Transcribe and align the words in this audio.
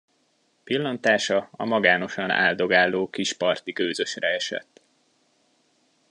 Pillantása 0.63 1.49
a 1.51 1.65
magánosan 1.65 2.29
álldogáló 2.29 3.09
kis 3.09 3.33
parti 3.33 3.71
gőzösre 3.71 4.27
esett. 4.27 4.81